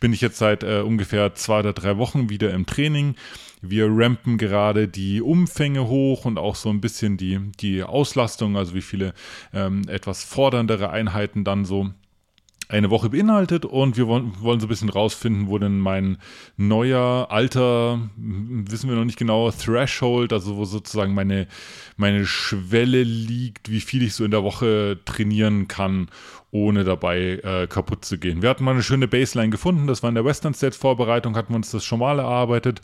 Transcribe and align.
Bin 0.00 0.12
ich 0.12 0.20
jetzt 0.20 0.38
seit 0.38 0.64
äh, 0.64 0.80
ungefähr 0.80 1.36
zwei 1.36 1.60
oder 1.60 1.72
drei 1.72 1.96
Wochen 1.96 2.30
wieder 2.30 2.52
im 2.52 2.66
Training. 2.66 3.14
Wir 3.62 3.86
rampen 3.88 4.38
gerade 4.38 4.88
die 4.88 5.22
Umfänge 5.22 5.86
hoch 5.86 6.24
und 6.24 6.36
auch 6.36 6.56
so 6.56 6.70
ein 6.70 6.80
bisschen 6.80 7.16
die, 7.16 7.38
die 7.60 7.84
Auslastung, 7.84 8.56
also 8.56 8.74
wie 8.74 8.82
viele 8.82 9.14
ähm, 9.52 9.82
etwas 9.86 10.24
forderndere 10.24 10.90
Einheiten 10.90 11.44
dann 11.44 11.64
so 11.64 11.90
eine 12.68 12.90
Woche 12.90 13.10
beinhaltet 13.10 13.64
und 13.64 13.96
wir 13.96 14.06
wollen, 14.06 14.32
wollen 14.40 14.60
so 14.60 14.66
ein 14.66 14.68
bisschen 14.68 14.88
rausfinden, 14.88 15.48
wo 15.48 15.58
denn 15.58 15.78
mein 15.78 16.18
neuer, 16.56 17.28
alter, 17.30 18.00
wissen 18.16 18.88
wir 18.88 18.96
noch 18.96 19.04
nicht 19.04 19.18
genau, 19.18 19.50
Threshold, 19.50 20.32
also 20.32 20.56
wo 20.56 20.64
sozusagen 20.64 21.14
meine, 21.14 21.46
meine 21.96 22.26
Schwelle 22.26 23.02
liegt, 23.02 23.70
wie 23.70 23.80
viel 23.80 24.02
ich 24.02 24.14
so 24.14 24.24
in 24.24 24.30
der 24.30 24.44
Woche 24.44 24.98
trainieren 25.04 25.68
kann, 25.68 26.08
ohne 26.54 26.84
dabei 26.84 27.40
äh, 27.42 27.66
kaputt 27.66 28.04
zu 28.04 28.16
gehen. 28.16 28.40
Wir 28.40 28.48
hatten 28.48 28.62
mal 28.62 28.70
eine 28.70 28.82
schöne 28.84 29.08
Baseline 29.08 29.50
gefunden, 29.50 29.88
das 29.88 30.04
war 30.04 30.08
in 30.08 30.14
der 30.14 30.24
Western 30.24 30.54
States 30.54 30.76
Vorbereitung, 30.76 31.36
hatten 31.36 31.52
wir 31.52 31.56
uns 31.56 31.72
das 31.72 31.84
schon 31.84 31.98
mal 31.98 32.20
erarbeitet. 32.20 32.80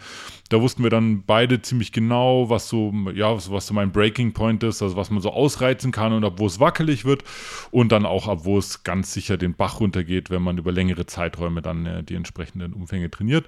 Da 0.49 0.61
wussten 0.61 0.83
wir 0.83 0.91
dann 0.91 1.23
beide 1.25 1.63
ziemlich 1.63 1.93
genau, 1.93 2.51
was 2.51 2.69
so, 2.69 2.93
ja, 3.15 3.33
was, 3.33 3.53
was 3.53 3.69
so 3.69 3.75
mein 3.75 3.93
Breaking 3.93 4.33
Point 4.33 4.65
ist, 4.65 4.83
also 4.83 4.97
was 4.97 5.11
man 5.13 5.21
so 5.21 5.31
ausreizen 5.31 5.93
kann 5.93 6.13
und 6.13 6.25
ab 6.25 6.35
wo 6.39 6.47
es 6.47 6.59
wackelig 6.59 7.05
wird 7.05 7.23
und 7.71 7.93
dann 7.93 8.07
auch 8.07 8.27
ab 8.27 8.41
wo 8.43 8.59
es 8.59 8.83
ganz 8.83 9.13
sicher 9.13 9.37
den 9.37 9.55
Bach 9.55 9.79
runtergeht, 9.79 10.31
wenn 10.31 10.43
man 10.43 10.59
über 10.59 10.73
längere 10.73 11.07
Zeiträume 11.07 11.63
dann 11.63 11.87
äh, 11.87 12.03
die 12.03 12.17
entsprechenden 12.17 12.73
Umfänge 12.73 13.09
trainiert. 13.09 13.47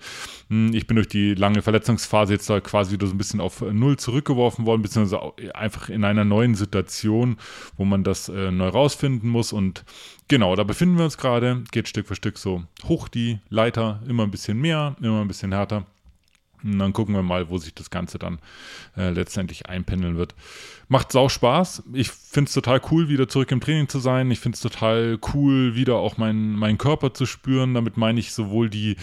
Hm, 0.51 0.73
ich 0.73 0.87
bin 0.87 0.95
durch 0.95 1.09
die 1.09 1.35
lange 1.35 1.63
Verletzungsphase 1.63 2.35
jetzt 2.35 2.49
da 2.49 2.61
quasi 2.61 2.93
wieder 2.93 3.09
so 3.09 3.15
ein 3.15 3.19
bisschen 3.19 3.41
auf 3.41 3.61
Null 3.61 3.97
zurückgeworfen 3.97 4.67
worden, 4.67 4.83
beziehungsweise 4.83 5.33
einfach 5.53 5.89
in 5.89 6.05
einer 6.05 6.25
neuen 6.25 6.55
Situation, 6.55 7.39
wo 7.77 7.85
man 7.85 8.05
das 8.05 8.29
äh, 8.29 8.53
neu 8.53 8.69
rausfinden 8.69 9.29
muss 9.29 9.53
und 9.53 9.85
Genau, 10.29 10.57
da 10.57 10.65
befinden 10.65 10.97
wir 10.97 11.05
uns 11.05 11.19
gerade. 11.19 11.63
Geht 11.73 11.89
Stück 11.89 12.07
für 12.07 12.15
Stück 12.15 12.39
so 12.39 12.65
hoch 12.85 13.09
die 13.09 13.39
Leiter, 13.49 14.01
immer 14.09 14.23
ein 14.23 14.31
bisschen 14.31 14.59
mehr, 14.59 14.97
immer 15.01 15.21
ein 15.21 15.29
bisschen 15.29 15.53
härter. 15.53 15.87
Und 16.63 16.79
dann 16.79 16.93
gucken 16.93 17.15
wir 17.15 17.23
mal, 17.23 17.49
wo 17.49 17.59
sich 17.59 17.75
das 17.75 17.91
Ganze 17.91 18.19
dann 18.19 18.39
äh, 18.97 19.11
letztendlich 19.11 19.67
einpendeln 19.67 20.17
wird. 20.17 20.35
Macht 20.89 21.13
sau 21.13 21.29
Spaß. 21.29 21.85
Ich 21.93 22.11
finde 22.11 22.49
es 22.49 22.55
total 22.55 22.81
cool, 22.91 23.09
wieder 23.09 23.29
zurück 23.29 23.51
im 23.51 23.61
Training 23.61 23.89
zu 23.89 23.99
sein. 23.99 24.31
Ich 24.31 24.41
finde 24.41 24.57
es 24.57 24.63
total 24.63 25.19
cool, 25.35 25.75
wieder 25.75 25.97
auch 25.97 26.19
meinen 26.19 26.55
mein 26.55 26.79
Körper 26.79 27.15
zu 27.15 27.27
spüren. 27.27 27.75
Damit 27.75 27.97
meine 27.97 28.21
ich 28.21 28.33
sowohl 28.33 28.71
die 28.71 28.97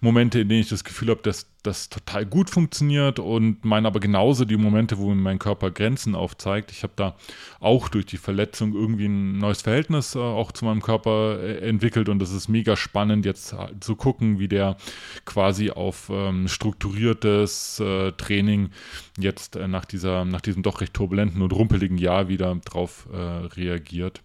Momente, 0.00 0.40
in 0.40 0.48
denen 0.48 0.62
ich 0.62 0.68
das 0.68 0.84
Gefühl 0.84 1.10
habe, 1.10 1.22
dass 1.22 1.51
das 1.62 1.88
total 1.88 2.26
gut 2.26 2.50
funktioniert 2.50 3.18
und 3.18 3.64
meine 3.64 3.86
aber 3.86 4.00
genauso 4.00 4.44
die 4.44 4.56
Momente, 4.56 4.98
wo 4.98 5.14
mein 5.14 5.38
Körper 5.38 5.70
Grenzen 5.70 6.14
aufzeigt. 6.14 6.72
Ich 6.72 6.82
habe 6.82 6.92
da 6.96 7.16
auch 7.60 7.88
durch 7.88 8.06
die 8.06 8.16
Verletzung 8.16 8.74
irgendwie 8.74 9.06
ein 9.06 9.38
neues 9.38 9.62
Verhältnis 9.62 10.14
äh, 10.14 10.18
auch 10.18 10.52
zu 10.52 10.64
meinem 10.64 10.82
Körper 10.82 11.38
äh, 11.40 11.68
entwickelt 11.68 12.08
und 12.08 12.18
das 12.18 12.32
ist 12.32 12.48
mega 12.48 12.76
spannend 12.76 13.24
jetzt 13.24 13.52
äh, 13.52 13.68
zu 13.80 13.96
gucken, 13.96 14.38
wie 14.38 14.48
der 14.48 14.76
quasi 15.24 15.70
auf 15.70 16.10
ähm, 16.12 16.48
strukturiertes 16.48 17.80
äh, 17.80 18.12
Training 18.12 18.70
jetzt 19.18 19.56
äh, 19.56 19.68
nach 19.68 19.84
dieser 19.84 20.24
nach 20.24 20.40
diesem 20.40 20.62
doch 20.62 20.80
recht 20.80 20.94
turbulenten 20.94 21.42
und 21.42 21.52
rumpeligen 21.52 21.98
Jahr 21.98 22.28
wieder 22.28 22.54
drauf 22.64 23.08
äh, 23.12 23.16
reagiert. 23.16 24.20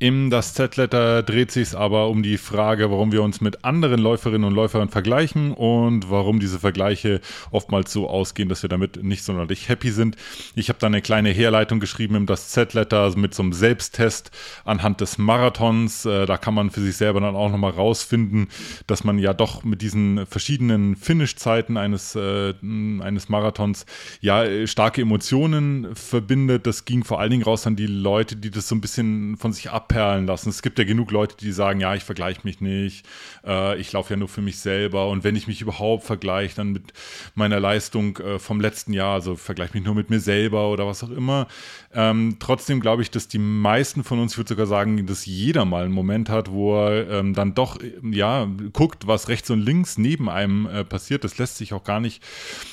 Im 0.00 0.28
Das 0.28 0.54
Z-Letter 0.54 1.22
dreht 1.22 1.52
sich 1.52 1.76
aber 1.76 2.08
um 2.08 2.24
die 2.24 2.36
Frage, 2.36 2.90
warum 2.90 3.12
wir 3.12 3.22
uns 3.22 3.40
mit 3.40 3.64
anderen 3.64 4.00
Läuferinnen 4.00 4.44
und 4.44 4.54
Läufern 4.54 4.88
vergleichen 4.88 5.52
und 5.52 6.10
warum 6.10 6.40
diese 6.40 6.58
Vergleiche 6.58 7.20
oftmals 7.52 7.92
so 7.92 8.08
ausgehen, 8.08 8.48
dass 8.48 8.62
wir 8.62 8.68
damit 8.68 9.04
nicht 9.04 9.22
sonderlich 9.22 9.68
happy 9.68 9.92
sind. 9.92 10.16
Ich 10.56 10.68
habe 10.68 10.80
da 10.80 10.88
eine 10.88 11.00
kleine 11.00 11.30
Herleitung 11.30 11.78
geschrieben 11.78 12.16
im 12.16 12.26
Das 12.26 12.48
Z-Letter 12.48 13.16
mit 13.16 13.34
so 13.34 13.44
einem 13.44 13.52
Selbsttest 13.52 14.32
anhand 14.64 15.00
des 15.00 15.16
Marathons. 15.16 16.04
Äh, 16.06 16.26
da 16.26 16.38
kann 16.38 16.54
man 16.54 16.70
für 16.70 16.80
sich 16.80 16.96
selber 16.96 17.20
dann 17.20 17.36
auch 17.36 17.50
nochmal 17.50 17.70
rausfinden, 17.70 18.48
dass 18.88 19.04
man 19.04 19.18
ja 19.18 19.32
doch 19.32 19.62
mit 19.62 19.80
diesen 19.80 20.26
verschiedenen 20.26 20.96
Finish-Zeiten 20.96 21.76
eines, 21.76 22.16
äh, 22.16 22.52
eines 22.62 23.28
Marathons 23.28 23.86
ja 24.20 24.66
starke 24.66 25.02
Emotionen 25.02 25.94
verbindet. 25.94 26.66
Das 26.66 26.84
ging 26.84 27.04
vor 27.04 27.20
allen 27.20 27.30
Dingen 27.30 27.44
raus 27.44 27.64
an 27.68 27.76
die 27.76 27.86
Leute, 27.86 28.34
die 28.34 28.50
das 28.50 28.66
so 28.66 28.74
ein 28.74 28.80
bisschen 28.80 29.36
von 29.36 29.52
sich 29.52 29.70
ab 29.70 29.83
abperlen 29.84 30.26
lassen. 30.26 30.48
Es 30.48 30.62
gibt 30.62 30.78
ja 30.78 30.84
genug 30.84 31.10
Leute, 31.10 31.36
die 31.36 31.52
sagen, 31.52 31.80
ja, 31.80 31.94
ich 31.94 32.04
vergleiche 32.04 32.40
mich 32.44 32.60
nicht, 32.60 33.06
äh, 33.46 33.78
ich 33.78 33.92
laufe 33.92 34.14
ja 34.14 34.16
nur 34.16 34.28
für 34.28 34.40
mich 34.40 34.58
selber 34.58 35.08
und 35.08 35.24
wenn 35.24 35.36
ich 35.36 35.46
mich 35.46 35.60
überhaupt 35.60 36.04
vergleiche, 36.04 36.56
dann 36.56 36.72
mit 36.72 36.92
meiner 37.34 37.60
Leistung 37.60 38.16
äh, 38.18 38.38
vom 38.38 38.60
letzten 38.60 38.92
Jahr, 38.92 39.14
also 39.14 39.36
vergleiche 39.36 39.74
mich 39.74 39.84
nur 39.84 39.94
mit 39.94 40.10
mir 40.10 40.20
selber 40.20 40.70
oder 40.70 40.86
was 40.86 41.04
auch 41.04 41.10
immer. 41.10 41.46
Ähm, 41.92 42.36
trotzdem 42.40 42.80
glaube 42.80 43.02
ich, 43.02 43.10
dass 43.10 43.28
die 43.28 43.38
meisten 43.38 44.04
von 44.04 44.18
uns, 44.18 44.32
ich 44.32 44.38
würde 44.38 44.48
sogar 44.48 44.66
sagen, 44.66 45.06
dass 45.06 45.26
jeder 45.26 45.64
mal 45.64 45.84
einen 45.84 45.94
Moment 45.94 46.30
hat, 46.30 46.50
wo 46.50 46.74
er 46.76 47.10
ähm, 47.10 47.34
dann 47.34 47.54
doch, 47.54 47.78
ja, 48.02 48.48
guckt, 48.72 49.06
was 49.06 49.28
rechts 49.28 49.50
und 49.50 49.60
links 49.60 49.98
neben 49.98 50.28
einem 50.28 50.66
äh, 50.66 50.84
passiert. 50.84 51.24
Das 51.24 51.38
lässt 51.38 51.58
sich 51.58 51.72
auch 51.74 51.84
gar 51.84 52.00
nicht, 52.00 52.22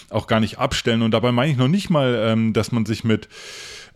auch 0.10 0.28
gar 0.28 0.40
nicht 0.40 0.58
abstellen 0.58 1.02
und 1.02 1.12
dabei 1.12 1.32
meine 1.32 1.52
ich 1.52 1.58
noch 1.58 1.68
nicht 1.68 1.90
mal, 1.90 2.16
ähm, 2.26 2.54
dass 2.54 2.72
man 2.72 2.86
sich 2.86 3.04
mit 3.04 3.28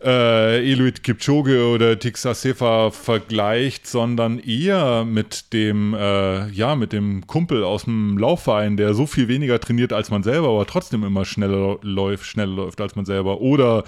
äh, 0.02 0.70
Eluid 0.70 1.02
Kipchoge 1.02 1.66
oder 1.68 1.98
Tixa 1.98 2.34
Sefa 2.34 2.90
vergleicht, 2.90 3.86
sondern 3.86 4.38
eher 4.38 5.04
mit 5.04 5.52
dem, 5.52 5.94
äh, 5.94 6.48
ja, 6.50 6.76
mit 6.76 6.92
dem 6.92 7.26
Kumpel 7.26 7.64
aus 7.64 7.84
dem 7.84 8.18
Laufverein, 8.18 8.76
der 8.76 8.94
so 8.94 9.06
viel 9.06 9.28
weniger 9.28 9.58
trainiert 9.58 9.92
als 9.92 10.10
man 10.10 10.22
selber, 10.22 10.48
aber 10.48 10.66
trotzdem 10.66 11.02
immer 11.04 11.24
schneller 11.24 11.78
läuft, 11.82 12.26
schneller 12.26 12.54
läuft 12.54 12.80
als 12.80 12.94
man 12.94 13.06
selber. 13.06 13.40
Oder 13.40 13.84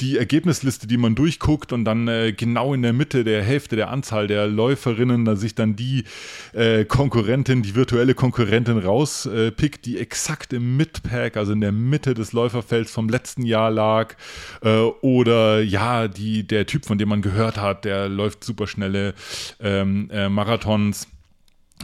die 0.00 0.16
Ergebnisliste, 0.16 0.86
die 0.86 0.96
man 0.96 1.14
durchguckt 1.14 1.72
und 1.72 1.84
dann 1.84 2.08
äh, 2.08 2.32
genau 2.32 2.72
in 2.72 2.82
der 2.82 2.92
Mitte 2.94 3.24
der 3.24 3.42
Hälfte 3.42 3.76
der 3.76 3.90
Anzahl 3.90 4.26
der 4.26 4.46
Läuferinnen, 4.46 5.24
da 5.24 5.36
sich 5.36 5.54
dann 5.54 5.76
die 5.76 6.04
äh, 6.54 6.84
Konkurrentin, 6.86 7.62
die 7.62 7.74
virtuelle 7.74 8.14
Konkurrentin 8.14 8.78
rauspickt, 8.78 9.84
die 9.84 9.98
exakt 9.98 10.52
im 10.54 10.78
Midpack, 10.78 11.36
also 11.36 11.52
in 11.52 11.60
der 11.60 11.72
Mitte 11.72 12.14
des 12.14 12.32
Läuferfelds 12.32 12.92
vom 12.92 13.08
letzten 13.08 13.42
Jahr 13.42 13.70
lag, 13.70 14.14
äh, 14.62 14.80
oder 15.02 15.49
oder 15.50 15.62
ja, 15.62 16.08
die, 16.08 16.46
der 16.46 16.66
Typ, 16.66 16.86
von 16.86 16.98
dem 16.98 17.08
man 17.08 17.22
gehört 17.22 17.56
hat, 17.56 17.84
der 17.84 18.08
läuft 18.08 18.44
superschnelle 18.44 19.14
ähm, 19.60 20.08
äh, 20.12 20.28
Marathons 20.28 21.08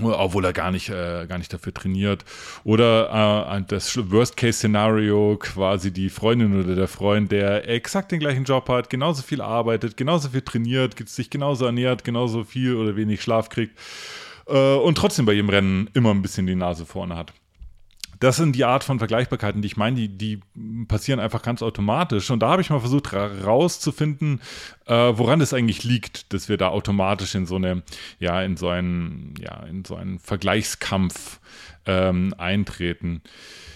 obwohl 0.02 0.44
er 0.44 0.52
gar 0.52 0.70
nicht, 0.72 0.90
äh, 0.90 1.26
gar 1.26 1.38
nicht 1.38 1.50
dafür 1.54 1.72
trainiert. 1.72 2.26
Oder 2.64 3.48
äh, 3.48 3.62
das 3.66 3.96
Worst-Case-Szenario, 3.96 5.38
quasi 5.40 5.90
die 5.90 6.10
Freundin 6.10 6.62
oder 6.62 6.74
der 6.74 6.86
Freund, 6.86 7.32
der 7.32 7.66
exakt 7.66 8.12
den 8.12 8.20
gleichen 8.20 8.44
Job 8.44 8.68
hat, 8.68 8.90
genauso 8.90 9.22
viel 9.22 9.40
arbeitet, 9.40 9.96
genauso 9.96 10.28
viel 10.28 10.42
trainiert, 10.42 10.96
sich 11.08 11.30
genauso 11.30 11.64
ernährt, 11.64 12.04
genauso 12.04 12.44
viel 12.44 12.74
oder 12.74 12.94
wenig 12.94 13.22
Schlaf 13.22 13.48
kriegt 13.48 13.78
äh, 14.46 14.74
und 14.74 14.98
trotzdem 14.98 15.24
bei 15.24 15.32
jedem 15.32 15.48
Rennen 15.48 15.88
immer 15.94 16.10
ein 16.10 16.20
bisschen 16.20 16.46
die 16.46 16.56
Nase 16.56 16.84
vorne 16.84 17.16
hat 17.16 17.32
das 18.20 18.36
sind 18.36 18.54
die 18.54 18.64
Art 18.64 18.84
von 18.84 18.98
Vergleichbarkeiten, 18.98 19.62
die 19.62 19.66
ich 19.66 19.76
meine, 19.76 19.96
die, 19.96 20.08
die 20.08 20.40
passieren 20.88 21.20
einfach 21.20 21.42
ganz 21.42 21.62
automatisch. 21.62 22.30
Und 22.30 22.40
da 22.40 22.50
habe 22.50 22.62
ich 22.62 22.70
mal 22.70 22.80
versucht 22.80 23.12
herauszufinden, 23.12 24.40
äh, 24.86 24.94
woran 24.94 25.40
es 25.40 25.52
eigentlich 25.52 25.84
liegt, 25.84 26.32
dass 26.32 26.48
wir 26.48 26.56
da 26.56 26.68
automatisch 26.68 27.34
in 27.34 27.46
so 27.46 27.56
eine, 27.56 27.82
ja, 28.18 28.42
in 28.42 28.56
so 28.56 28.68
einen, 28.68 29.34
ja, 29.40 29.64
in 29.64 29.84
so 29.84 29.96
einen 29.96 30.18
Vergleichskampf 30.18 31.40
ähm, 31.86 32.34
eintreten. 32.38 33.22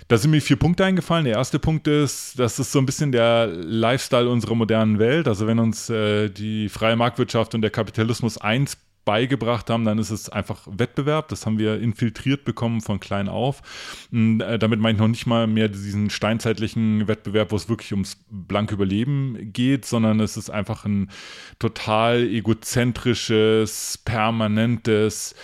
Da 0.09 0.19
sind 0.19 0.33
mir 0.33 0.43
vier 0.43 0.57
Punkte 0.57 0.85
eingefallen. 0.85 1.25
Der 1.25 1.37
erste 1.37 1.61
Punkt 1.61 1.87
ist, 1.87 2.39
das 2.39 2.59
ist 2.59 2.73
so 2.73 2.81
ein 2.81 2.87
bisschen 2.87 3.13
der 3.13 3.47
Lifestyle 3.47 4.29
unserer 4.29 4.57
modernen 4.57 4.99
Welt. 4.99 5.29
Also 5.29 5.47
wenn 5.47 5.61
uns 5.61 5.89
äh, 5.89 6.29
die 6.31 6.69
freie 6.69 6.97
Marktwirtschaft 6.97 7.55
und 7.55 7.63
der 7.63 7.71
Kapitalismus 7.71 8.37
eins 8.37 8.77
beigebracht 9.05 9.71
haben, 9.71 9.85
dann 9.85 9.99
ist 9.99 10.11
es 10.11 10.29
einfach 10.29 10.67
Wettbewerb. 10.71 11.29
Das 11.29 11.47
haben 11.47 11.59
wir 11.59 11.81
infiltriert 11.81 12.45
bekommen 12.45 12.81
von 12.81 13.01
klein 13.01 13.29
auf. 13.29 13.63
Äh, 14.13 14.59
damit 14.59 14.81
meine 14.81 14.97
ich 14.97 15.01
noch 15.01 15.09
nicht 15.09 15.27
mal 15.27 15.47
mehr 15.47 15.69
diesen 15.69 16.11
steinzeitlichen 16.11 17.09
Wettbewerb, 17.09 17.53
wo 17.53 17.57
es 17.57 17.69
wirklich 17.69 17.93
ums 17.93 18.19
blanke 18.31 18.75
Überleben 18.75 19.53
geht, 19.53 19.85
sondern 19.85 20.21
es 20.21 20.37
ist 20.37 20.51
einfach 20.51 20.85
ein 20.85 21.11
total 21.59 22.23
egozentrisches, 22.23 23.99
permanentes 24.05 25.35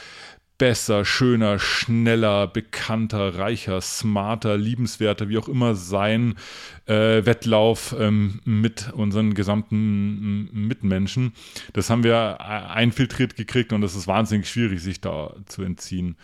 besser, 0.58 1.04
schöner, 1.04 1.58
schneller, 1.58 2.46
bekannter, 2.46 3.38
reicher, 3.38 3.80
smarter, 3.80 4.56
liebenswerter, 4.56 5.28
wie 5.28 5.38
auch 5.38 5.48
immer 5.48 5.74
sein 5.74 6.34
äh, 6.86 7.26
Wettlauf 7.26 7.94
ähm, 7.98 8.40
mit 8.44 8.92
unseren 8.92 9.34
gesamten 9.34 10.48
Mitmenschen. 10.52 11.32
Das 11.72 11.90
haben 11.90 12.04
wir 12.04 12.38
äh, 12.40 12.42
einfiltriert 12.42 13.36
gekriegt 13.36 13.72
und 13.72 13.80
das 13.80 13.94
ist 13.94 14.06
wahnsinnig 14.06 14.48
schwierig, 14.48 14.80
sich 14.82 15.00
da 15.00 15.34
zu 15.46 15.62
entziehen. 15.62 16.16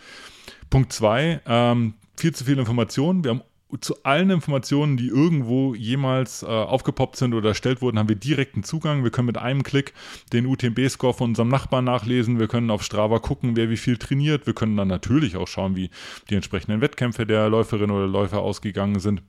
Punkt 0.69 0.91
zwei, 0.93 1.41
ähm, 1.45 1.93
viel 2.17 2.33
zu 2.33 2.45
viel 2.45 2.57
Informationen. 2.57 3.23
Wir 3.23 3.31
haben 3.31 3.41
zu 3.79 4.03
allen 4.03 4.29
Informationen, 4.29 4.97
die 4.97 5.07
irgendwo 5.07 5.73
jemals 5.75 6.43
äh, 6.43 6.47
aufgepoppt 6.47 7.15
sind 7.15 7.33
oder 7.33 7.49
erstellt 7.49 7.81
wurden, 7.81 7.99
haben 7.99 8.09
wir 8.09 8.15
direkten 8.15 8.63
Zugang. 8.63 9.03
Wir 9.03 9.11
können 9.11 9.27
mit 9.27 9.37
einem 9.37 9.63
Klick 9.63 9.93
den 10.31 10.45
UTMB-Score 10.45 11.13
von 11.13 11.31
unserem 11.31 11.49
Nachbarn 11.49 11.85
nachlesen. 11.85 12.39
Wir 12.39 12.47
können 12.47 12.71
auf 12.71 12.83
Strava 12.83 13.19
gucken, 13.19 13.55
wer 13.55 13.69
wie 13.69 13.77
viel 13.77 13.97
trainiert. 13.97 14.45
Wir 14.45 14.53
können 14.53 14.77
dann 14.77 14.87
natürlich 14.87 15.37
auch 15.37 15.47
schauen, 15.47 15.75
wie 15.75 15.89
die 16.29 16.35
entsprechenden 16.35 16.81
Wettkämpfe 16.81 17.25
der 17.25 17.49
Läuferin 17.49 17.91
oder 17.91 18.07
Läufer 18.07 18.39
ausgegangen 18.39 18.99
sind 18.99 19.21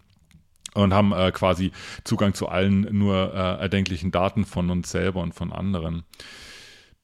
und 0.75 0.93
haben 0.93 1.13
äh, 1.13 1.33
quasi 1.33 1.73
Zugang 2.05 2.35
zu 2.35 2.49
allen 2.49 2.81
nur 2.91 3.33
äh, 3.33 3.63
erdenklichen 3.63 4.11
Daten 4.11 4.45
von 4.45 4.71
uns 4.71 4.91
selber 4.91 5.23
und 5.23 5.35
von 5.35 5.53
anderen. 5.53 6.05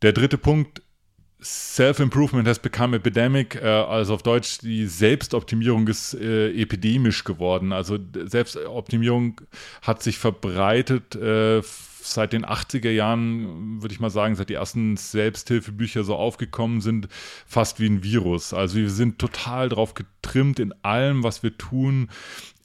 Der 0.03 0.13
dritte 0.13 0.39
Punkt 0.39 0.83
Self-Improvement 1.43 2.47
has 2.47 2.59
become 2.59 2.95
epidemic, 2.95 3.57
äh, 3.57 3.67
also 3.67 4.15
auf 4.15 4.23
Deutsch, 4.23 4.59
die 4.59 4.87
Selbstoptimierung 4.87 5.89
ist 5.89 6.15
äh, 6.15 6.51
epidemisch 6.53 7.25
geworden. 7.25 7.73
Also 7.73 7.99
Selbstoptimierung 8.15 9.41
hat 9.83 10.03
sich 10.03 10.19
verbreitet 10.19 11.17
äh, 11.17 11.63
seit 12.03 12.33
den 12.33 12.45
80er 12.45 12.91
Jahren, 12.91 13.83
würde 13.83 13.95
ich 13.95 14.01
mal 14.01 14.11
sagen, 14.11 14.35
seit 14.35 14.49
die 14.49 14.55
ersten 14.55 14.97
Selbsthilfebücher 14.97 16.05
so 16.05 16.17
aufgekommen 16.17 16.81
sind, 16.81 17.09
fast 17.47 17.81
wie 17.81 17.87
ein 17.87 18.03
Virus. 18.03 18.53
Also 18.53 18.77
wir 18.77 18.91
sind 18.91 19.19
total 19.19 19.69
drauf 19.69 19.95
getrimmt 19.95 20.59
in 20.59 20.75
allem, 20.83 21.23
was 21.23 21.43
wir 21.43 21.57
tun, 21.57 22.09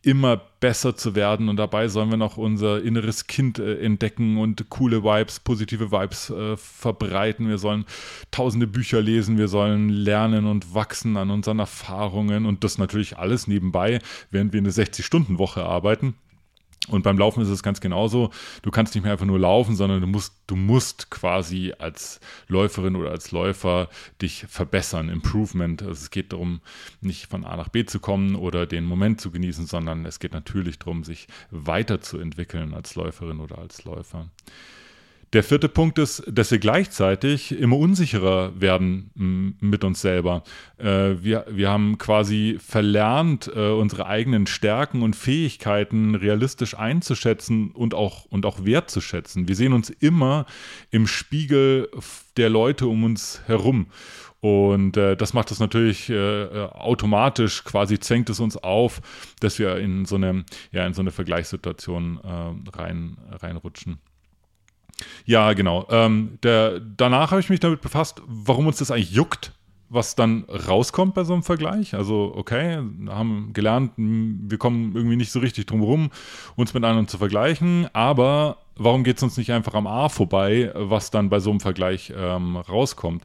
immer 0.06 0.40
besser 0.60 0.96
zu 0.96 1.16
werden 1.16 1.50
und 1.50 1.58
dabei 1.58 1.88
sollen 1.88 2.12
wir 2.12 2.18
noch 2.18 2.38
unser 2.38 2.82
inneres 2.82 3.26
Kind 3.28 3.58
äh, 3.58 3.80
entdecken 3.80 4.38
und 4.38 4.70
coole 4.70 5.04
Vibes, 5.04 5.40
positive 5.40 5.92
Vibes 5.92 6.30
äh, 6.30 6.56
verbreiten. 6.58 7.50
Wir 7.50 7.58
sollen 7.58 7.86
tausende 8.30 8.68
Bücher 8.68 9.02
lesen, 9.02 9.38
wir 9.38 9.48
sollen 9.48 9.90
lernen 9.90 10.46
und 10.46 10.76
wachsen 10.76 11.18
an 11.18 11.32
unseren 11.32 11.60
Erfahrungen 11.60 12.46
und 12.46 12.64
das 12.64 12.78
natürlich 12.78 13.18
alles 13.18 13.48
nebenbei, 13.48 14.00
während 14.30 14.54
wir 14.54 14.60
eine 14.60 14.70
60-Stunden-Woche 14.70 15.64
arbeiten. 15.64 16.16
Und 16.88 17.02
beim 17.02 17.18
Laufen 17.18 17.42
ist 17.42 17.50
es 17.50 17.64
ganz 17.64 17.82
genauso. 17.82 18.30
Du 18.62 18.70
kannst 18.70 18.94
nicht 18.94 19.04
mehr 19.04 19.12
einfach 19.12 19.26
nur 19.26 19.40
laufen, 19.40 19.76
sondern 19.76 20.02
du 20.02 20.08
musst, 20.08 20.34
du 20.48 20.56
musst 20.56 21.10
quasi 21.10 21.74
als 21.80 22.20
Läuferin 22.48 22.96
oder 22.96 23.10
als 23.10 23.32
Läufer 23.32 23.90
dich 24.22 24.46
verbessern, 24.48 25.10
Improvement. 25.10 25.82
Also 25.82 25.94
es 25.94 26.12
geht 26.12 26.32
darum, 26.32 26.62
nicht 27.02 27.28
von 27.28 27.44
A 27.44 27.56
nach 27.58 27.70
B 27.70 27.86
zu 27.86 28.00
kommen 28.00 28.36
oder 28.36 28.68
den 28.68 28.86
Moment 28.86 29.20
zu 29.20 29.32
genießen, 29.32 29.66
sondern 29.66 30.06
es 30.06 30.20
geht 30.20 30.34
natürlich 30.34 30.78
darum, 30.78 31.04
sich 31.04 31.28
weiterzuentwickeln 31.50 32.74
als 32.74 32.96
Läuferin 32.96 33.40
oder 33.40 33.58
als 33.58 33.84
Läufer. 33.84 34.30
Der 35.34 35.44
vierte 35.44 35.68
Punkt 35.68 35.98
ist, 35.98 36.24
dass 36.28 36.52
wir 36.52 36.60
gleichzeitig 36.60 37.52
immer 37.58 37.78
unsicherer 37.78 38.60
werden 38.60 39.56
mit 39.60 39.84
uns 39.84 40.02
selber. 40.02 40.44
Äh, 40.78 41.16
wir, 41.22 41.46
wir 41.50 41.70
haben 41.70 41.98
quasi 41.98 42.58
verlernt, 42.60 43.52
äh, 43.54 43.72
unsere 43.72 44.06
eigenen 44.06 44.48
Stärken 44.48 45.02
und 45.02 45.16
Fähigkeiten 45.16 46.16
realistisch 46.16 46.78
einzuschätzen 46.78 47.72
und 47.72 47.94
auch, 47.94 48.26
und 48.26 48.46
auch 48.46 48.66
wertzuschätzen. 48.66 49.48
Wir 49.48 49.56
sehen 49.56 49.74
uns 49.74 49.90
immer 49.90 50.46
im 50.92 51.08
Spiegel 51.08 51.90
der 52.38 52.50
Leute 52.50 52.88
um 52.88 53.04
uns 53.04 53.42
herum. 53.46 53.88
Und 54.42 54.96
äh, 54.96 55.18
das 55.18 55.34
macht 55.34 55.50
es 55.50 55.60
natürlich 55.60 56.10
äh, 56.10 56.68
automatisch, 56.72 57.64
quasi 57.64 58.00
zwängt 58.00 58.30
es 58.30 58.40
uns 58.40 58.58
auf, 58.58 59.02
dass 59.40 59.58
wir 59.58 59.78
in 59.78 60.06
so 60.06 60.18
eine, 60.18 60.46
ja, 60.72 60.86
in 60.86 60.94
so 60.94 61.02
eine 61.02 61.10
Vergleichssituation 61.10 62.20
äh, 62.24 62.78
rein, 62.78 63.18
reinrutschen. 63.32 64.00
Ja, 65.26 65.54
genau. 65.54 65.86
Ähm, 65.90 66.38
der, 66.44 66.80
danach 66.80 67.32
habe 67.32 67.42
ich 67.42 67.50
mich 67.50 67.60
damit 67.60 67.82
befasst, 67.82 68.22
warum 68.28 68.68
uns 68.68 68.78
das 68.78 68.92
eigentlich 68.92 69.12
juckt, 69.12 69.52
was 69.90 70.16
dann 70.16 70.46
rauskommt 70.46 71.14
bei 71.14 71.24
so 71.24 71.34
einem 71.34 71.44
Vergleich. 71.44 71.94
Also, 71.94 72.34
okay, 72.36 72.80
haben 73.08 73.52
gelernt, 73.54 73.92
wir 73.98 74.58
kommen 74.58 74.96
irgendwie 74.96 75.16
nicht 75.16 75.32
so 75.32 75.40
richtig 75.40 75.68
drum 75.68 75.82
herum, 75.82 76.12
uns 76.56 76.74
mit 76.74 76.84
anderen 76.84 77.08
zu 77.08 77.18
vergleichen, 77.18 77.88
aber 77.94 78.58
warum 78.76 79.04
geht 79.04 79.18
es 79.18 79.24
uns 79.24 79.38
nicht 79.38 79.52
einfach 79.52 79.74
am 79.74 79.88
A 79.88 80.10
vorbei, 80.10 80.72
was 80.76 81.12
dann 81.12 81.30
bei 81.30 81.40
so 81.40 81.50
einem 81.50 81.60
Vergleich 81.60 82.14
ähm, 82.16 82.58
rauskommt? 82.58 83.24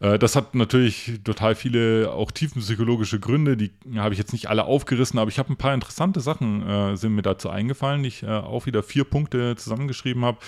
Äh, 0.00 0.18
das 0.18 0.34
hat 0.34 0.54
natürlich 0.54 1.20
total 1.24 1.54
viele 1.54 2.12
auch 2.12 2.30
tiefenpsychologische 2.30 3.20
Gründe, 3.20 3.56
die 3.56 3.70
habe 3.96 4.14
ich 4.14 4.18
jetzt 4.18 4.32
nicht 4.32 4.48
alle 4.48 4.64
aufgerissen, 4.64 5.18
aber 5.18 5.30
ich 5.30 5.38
habe 5.38 5.52
ein 5.52 5.56
paar 5.56 5.74
interessante 5.74 6.20
Sachen 6.20 6.66
äh, 6.66 6.96
sind 6.96 7.14
mir 7.14 7.22
dazu 7.22 7.50
eingefallen, 7.50 8.02
die 8.02 8.08
ich 8.08 8.22
äh, 8.22 8.28
auch 8.28 8.66
wieder 8.66 8.82
vier 8.82 9.04
Punkte 9.04 9.56
zusammengeschrieben 9.56 10.24
habe. 10.24 10.38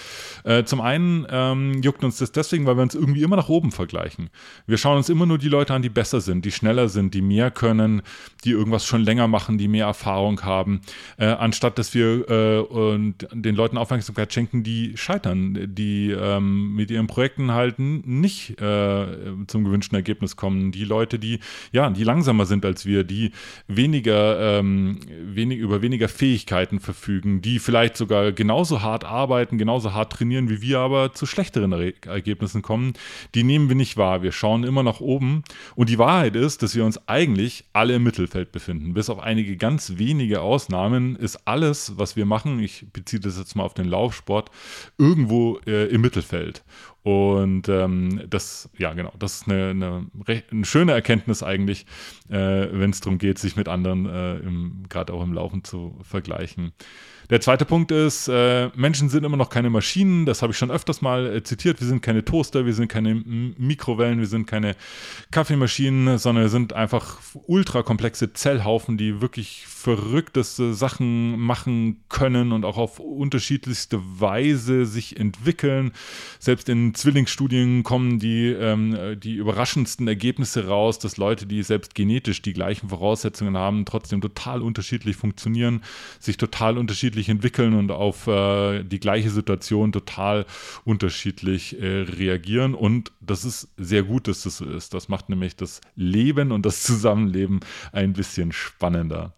Äh, 0.45 0.65
zum 0.65 0.81
einen 0.81 1.27
ähm, 1.31 1.83
juckt 1.83 2.03
uns 2.03 2.19
das 2.19 2.33
deswegen, 2.33 2.67
weil 2.67 2.77
wir 2.77 2.83
uns 2.83 2.95
irgendwie 2.95 3.23
immer 3.23 3.37
nach 3.37 3.49
oben 3.49 3.71
vergleichen. 3.71 4.31
Wir 4.67 4.79
schauen 4.79 4.97
uns 4.97 5.09
immer 5.09 5.27
nur 5.27 5.39
die 5.39 5.49
Leute 5.49 5.75
an, 5.75 5.83
die 5.83 5.91
besser 5.91 6.21
sind, 6.21 6.45
die 6.45 6.53
schneller 6.53 6.89
sind, 6.89 7.15
die 7.15 7.23
mehr 7.23 7.51
können, 7.51 8.03
die 8.45 8.51
irgendwas 8.51 8.87
schon 8.87 9.03
länger 9.03 9.29
machen, 9.29 9.59
die 9.59 9.69
mehr 9.69 9.87
Erfahrung 9.87 10.43
haben, 10.43 10.81
äh, 11.19 11.27
anstatt 11.27 11.79
dass 11.79 11.95
wir 11.95 12.29
äh, 12.29 13.13
den 13.33 13.55
Leuten 13.55 13.77
Aufmerksamkeit 13.77 14.33
schenken, 14.33 14.63
die 14.63 14.97
scheitern, 14.97 15.75
die 15.75 16.11
ähm, 16.11 16.75
mit 16.75 16.91
ihren 16.91 17.07
Projekten 17.07 17.53
halt 17.53 17.79
nicht 17.79 18.57
zum 19.49 19.65
gewünschten 19.65 19.97
Ergebnis 19.97 20.37
kommen. 20.37 20.73
Die 20.73 20.85
Leute, 20.85 21.19
die, 21.19 21.41
ja, 21.73 21.91
die 21.91 22.05
langsamer 22.05 22.47
sind 22.47 22.65
als 22.65 22.87
wir, 22.87 23.05
die 23.05 23.33
weniger, 23.69 24.59
ähm, 24.59 25.01
wenig, 25.09 25.59
über 25.59 25.83
weniger 25.83 26.09
Fähigkeiten 26.09 26.81
verfügen, 26.81 27.43
die 27.43 27.59
vielleicht 27.59 27.97
sogar 27.97 28.33
genauso 28.33 28.83
hart 28.83 29.05
arbeiten, 29.05 29.59
genauso 29.59 29.93
hart 29.93 30.13
trainieren 30.13 30.49
wie 30.49 30.63
wir, 30.63 30.79
aber 30.81 31.13
zu 31.13 31.27
schlechteren 31.27 31.73
er 31.73 31.93
Ergebnissen 32.07 32.63
kommen, 32.63 32.95
die 33.35 33.45
nehmen 33.45 33.69
wir 33.69 33.77
nicht 33.77 33.97
wahr. 33.97 34.23
Wir 34.23 34.33
schauen 34.33 34.65
immer 34.65 34.83
nach 34.83 35.01
oben. 35.01 35.43
Und 35.75 35.89
die 35.89 35.99
Wahrheit 35.99 36.37
ist, 36.37 36.63
dass 36.63 36.75
wir 36.75 36.85
uns 36.85 37.09
eigentlich 37.09 37.65
alle 37.73 37.97
im 37.97 38.03
Mittelfeld 38.03 38.53
befinden. 38.53 38.95
Bis 38.95 39.11
auf 39.11 39.19
einige 39.19 39.57
ganz 39.57 39.95
wenige 39.97 40.41
Ausnahmen 40.41 41.17
ist 41.17 41.47
alles, 41.47 41.93
was 41.97 42.17
wir 42.17 42.27
machen, 42.27 42.61
ich 42.61 42.87
beziehe 42.93 43.21
das 43.21 43.39
jetzt 43.39 43.57
mal 43.57 43.65
auf 43.65 43.75
den 43.75 43.87
Laufsport, 43.87 44.51
irgendwo 44.99 45.59
äh, 45.67 45.87
im 45.87 46.01
Mittelfeld. 46.01 46.63
Und 47.03 47.69
ähm, 47.69 48.23
das, 48.31 48.71
ja 48.79 48.93
genau, 48.93 49.13
das 49.19 49.41
ist 49.41 49.49
eine, 49.49 49.71
eine, 49.71 50.07
eine 50.51 50.65
schöne 50.65 50.93
Erkenntnis 50.93 51.43
eigentlich, 51.43 51.87
äh, 52.29 52.69
wenn 52.71 52.91
es 52.91 53.01
darum 53.01 53.19
geht, 53.19 53.39
sich 53.39 53.57
mit 53.57 53.69
anderen 53.69 54.07
äh, 54.07 54.89
gerade 54.89 55.13
auch 55.13 55.23
im 55.23 55.33
Laufen 55.33 55.65
zu 55.65 55.99
vergleichen. 56.03 56.73
Der 57.33 57.41
zweite 57.41 57.65
Punkt 57.65 57.91
ist, 57.91 58.29
äh, 58.29 58.69
Menschen 58.75 59.09
sind 59.09 59.25
immer 59.25 59.39
noch 59.39 59.49
keine 59.49 59.71
Maschinen, 59.71 60.27
das 60.27 60.43
habe 60.43 60.53
ich 60.53 60.59
schon 60.59 60.71
öfters 60.71 61.01
mal 61.01 61.37
äh, 61.37 61.43
zitiert. 61.43 61.81
Wir 61.81 61.89
sind 61.89 62.03
keine 62.03 62.27
Toaster, 62.27 62.67
wir 62.67 62.75
sind 62.75 62.89
keine 62.89 63.15
Mikrowellen, 63.15 64.19
wir 64.19 64.27
sind 64.27 64.47
keine 64.47 64.77
Kaffeemaschinen, 65.31 66.19
sondern 66.19 66.45
wir 66.45 66.51
sind 66.51 66.75
einfach 66.75 67.21
ultrakomplexe 67.47 68.35
Zellhaufen, 68.35 68.99
die 68.99 69.23
wirklich 69.23 69.65
verrückteste 69.67 70.75
Sachen 70.75 71.41
machen 71.41 72.03
können 72.11 72.53
und 72.53 72.67
auch 72.67 72.77
auf 72.77 73.01
unterschiedlichste 73.01 73.99
Weise 74.21 74.85
sich 74.85 75.19
entwickeln. 75.19 75.93
Selbst 76.39 76.69
in 76.69 76.95
Zwillingsstudien 76.95 77.83
kommen 77.83 78.19
die, 78.19 78.49
ähm, 78.49 79.19
die 79.19 79.37
überraschendsten 79.37 80.07
Ergebnisse 80.07 80.67
raus, 80.67 80.99
dass 80.99 81.17
Leute, 81.17 81.47
die 81.47 81.62
selbst 81.62 81.95
genetisch 81.95 82.43
die 82.43 82.53
gleichen 82.53 82.91
Voraussetzungen 82.91 83.57
haben, 83.57 83.87
trotzdem 83.87 84.21
total 84.21 84.61
unterschiedlich 84.61 85.17
funktionieren, 85.17 85.81
sich 86.21 86.37
total 86.37 86.77
unterschiedlich 86.77 87.22
entwickeln 87.29 87.75
und 87.75 87.91
auf 87.91 88.26
äh, 88.26 88.83
die 88.85 89.00
gleiche 89.00 89.31
Situation 89.31 89.93
total 89.93 90.47
unterschiedlich 90.85 91.81
äh, 91.81 92.02
reagieren. 92.02 92.75
Und 92.75 93.12
das 93.21 93.45
ist 93.45 93.69
sehr 93.76 94.02
gut, 94.02 94.29
dass 94.29 94.43
das 94.43 94.59
so 94.59 94.64
ist. 94.64 94.95
Das 94.95 95.09
macht 95.09 95.29
nämlich 95.29 95.57
das 95.57 95.81
Leben 95.97 96.52
und 96.52 96.67
das 96.67 96.83
Zusammenleben 96.83 97.61
ein 97.93 98.12
bisschen 98.12 98.52
spannender. 98.52 99.35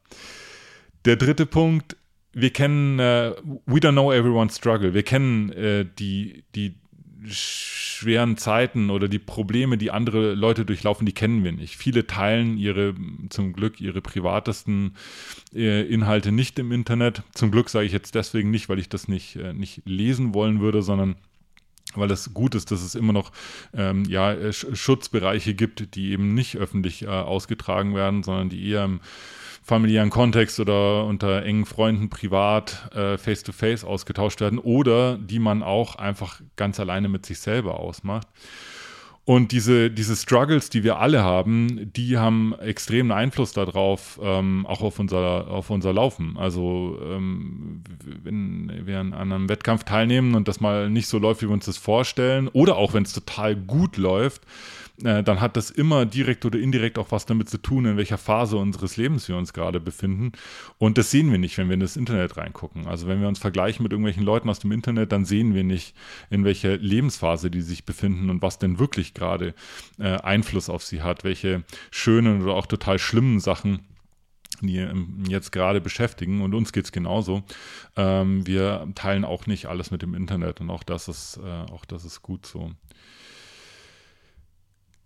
Der 1.05 1.17
dritte 1.17 1.47
Punkt, 1.47 1.97
wir 2.33 2.51
kennen, 2.51 2.99
äh, 2.99 3.33
we 3.67 3.79
don't 3.79 3.93
know 3.93 4.13
everyone's 4.13 4.57
struggle. 4.57 4.95
Wir 4.95 5.03
kennen 5.03 5.51
äh, 5.53 5.87
die, 5.99 6.45
die 6.55 6.75
schweren 7.27 8.37
Zeiten 8.37 8.91
oder 8.91 9.09
die 9.09 9.19
Probleme, 9.19 9.79
die 9.79 9.91
andere 9.91 10.35
Leute 10.35 10.65
durchlaufen, 10.65 11.07
die 11.07 11.13
kennen 11.13 11.45
wir 11.45 11.53
nicht. 11.53 11.77
Viele 11.77 12.07
teilen 12.07 12.59
ihre, 12.59 12.95
zum 13.31 13.53
Glück, 13.53 13.81
ihre 13.81 14.01
privatesten 14.01 14.97
äh, 15.55 15.83
Inhalte 15.83 16.33
nicht 16.33 16.59
im 16.59 16.73
Internet. 16.73 17.23
Zum 17.33 17.51
Glück 17.51 17.71
sage 17.71 17.87
ich 17.87 17.93
jetzt 17.93 18.15
deswegen 18.15 18.51
nicht, 18.51 18.69
weil 18.69 18.79
ich 18.79 18.89
das 18.89 19.09
nicht, 19.09 19.37
äh, 19.37 19.53
nicht 19.53 19.83
lesen 19.85 20.35
wollen 20.35 20.61
würde, 20.61 20.83
sondern 20.83 21.17
weil 21.95 22.11
es 22.11 22.35
gut 22.35 22.55
ist, 22.55 22.71
dass 22.71 22.83
es 22.83 22.95
immer 22.95 23.13
noch 23.13 23.31
ähm, 23.73 24.05
ja, 24.05 24.33
äh, 24.33 24.53
Schutzbereiche 24.53 25.55
gibt, 25.55 25.95
die 25.95 26.11
eben 26.11 26.35
nicht 26.35 26.57
öffentlich 26.57 27.03
äh, 27.03 27.07
ausgetragen 27.07 27.95
werden, 27.95 28.23
sondern 28.23 28.49
die 28.49 28.69
eher 28.69 28.85
im 28.85 29.01
familiären 29.65 30.11
Kontext 30.11 30.61
oder 30.61 31.07
unter 31.07 31.43
engen 31.43 31.65
Freunden 31.65 32.11
privat 32.11 32.95
äh, 32.95 33.17
face-to-face 33.17 33.83
-face 33.83 33.87
ausgetauscht 33.87 34.41
werden 34.41 34.59
oder 34.59 35.17
die 35.17 35.39
man 35.39 35.63
auch 35.63 35.97
einfach 35.97 36.41
ganz 36.57 36.79
alleine 36.79 37.09
mit 37.09 37.25
sich 37.25 37.41
selber 37.41 37.81
ausmacht. 37.81 38.29
Und 39.27 39.53
diese, 39.53 39.91
diese 39.91 40.17
Struggles, 40.17 40.69
die 40.69 40.85
wir 40.85 40.99
alle 40.99 41.23
haben, 41.23 41.91
die 41.95 42.19
haben 42.19 42.55
extremen 42.59 43.11
Einfluss 43.11 43.55
darauf, 43.55 44.21
ähm, 44.23 44.67
auch 44.67 44.83
auf 44.83 44.99
unser, 44.99 45.49
auf 45.49 45.71
unser 45.71 45.95
Laufen. 45.95 46.37
Also 46.37 46.99
ähm, 47.03 47.83
wenn 48.23 48.83
wir 48.85 49.01
an 49.01 49.15
einem 49.15 49.49
Wettkampf 49.49 49.85
teilnehmen 49.85 50.35
und 50.35 50.47
das 50.47 50.61
mal 50.61 50.91
nicht 50.91 51.07
so 51.07 51.19
läuft, 51.19 51.41
wie 51.41 51.47
wir 51.47 51.55
uns 51.55 51.65
das 51.65 51.79
vorstellen, 51.79 52.49
oder 52.49 52.77
auch 52.77 52.93
wenn 52.93 53.05
es 53.05 53.15
total 53.15 53.57
gut 53.57 53.97
läuft, 53.97 54.43
äh, 55.03 55.25
dann 55.25 55.41
hat 55.41 55.57
das 55.57 55.71
immer 55.71 56.07
direkt 56.07 56.45
oder 56.45 56.59
indirekt 56.59 56.99
auch 56.99 57.11
was 57.11 57.27
damit 57.27 57.49
zu 57.49 57.59
tun, 57.59 57.85
in 57.85 57.97
welcher 57.97 58.19
Phase 58.19 58.57
unseres 58.57 58.97
Lebens 58.97 59.29
wir 59.29 59.37
uns 59.37 59.53
gerade 59.53 59.81
befinden. 59.81 60.33
Und 60.79 60.99
das 60.99 61.11
sehen 61.11 61.33
wir 61.33 61.39
nicht, 61.39 61.59
wenn 61.59 61.69
wir 61.69 61.75
in 61.75 61.81
das 61.81 61.97
Internet 61.97 62.37
reingucken. 62.37 62.87
Also 62.87 63.09
wenn 63.09 63.21
wir 63.21 63.29
uns 63.29 63.41
vergleichen 63.41 63.83
mit 63.83 63.93
irgendwelchen 63.93 64.23
Leuten 64.23 64.49
aus 64.49 64.61
dem 64.61 64.71
Internet, 64.71 65.11
dann 65.11 65.25
sehen 65.25 65.55
wir 65.55 65.65
nicht, 65.65 65.97
in 66.31 66.45
welcher 66.45 66.77
Lebensphase 66.77 67.51
die 67.51 67.63
sich 67.63 67.85
befinden 67.85 68.31
und 68.31 68.43
was 68.43 68.59
denn 68.59 68.79
wirklich 68.79 69.15
gerade 69.15 69.55
äh, 69.99 70.17
Einfluss 70.19 70.71
auf 70.71 70.85
sie 70.85 71.03
hat, 71.03 71.25
welche 71.25 71.65
schönen 71.91 72.43
oder 72.43 72.55
auch 72.55 72.67
total 72.67 72.99
schlimmen 72.99 73.41
Sachen 73.41 73.81
die 74.61 74.87
jetzt 75.29 75.51
gerade 75.51 75.81
beschäftigen 75.81 76.41
und 76.41 76.55
uns 76.55 76.73
geht 76.73 76.85
es 76.85 76.93
genauso. 76.93 77.43
Ähm, 77.97 78.47
wir 78.47 78.87
teilen 78.95 79.25
auch 79.25 79.47
nicht 79.47 79.67
alles 79.67 79.91
mit 79.91 80.01
dem 80.01 80.15
Internet 80.15 80.61
und 80.61 80.71
auch 80.71 80.85
das 80.85 81.09
ist, 81.09 81.41
äh, 81.45 81.73
auch 81.73 81.85
das 81.85 82.05
ist 82.05 82.23
gut 82.23 82.47
so. 82.47 82.71